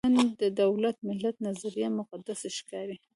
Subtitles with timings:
[0.15, 2.97] نن د دولت–ملت نظریه مقدس ښکاري.